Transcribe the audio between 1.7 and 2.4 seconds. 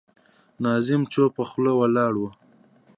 ولاړ و.